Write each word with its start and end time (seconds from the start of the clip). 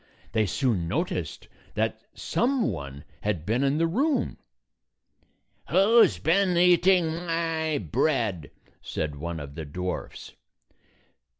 They 0.31 0.47
soon 0.47 0.87
noticed 0.87 1.47
that 1.75 2.01
some 2.15 2.71
one 2.71 3.03
had 3.21 3.45
been 3.45 3.63
in 3.63 3.77
the 3.77 3.85
room. 3.85 4.39
"Who 5.69 6.03
's 6.03 6.17
been 6.17 6.57
eating 6.57 7.05
my 7.17 7.77
bread?" 7.77 8.49
said 8.81 9.15
one 9.17 9.39
of 9.39 9.53
the 9.53 9.63
dwarfs. 9.63 10.33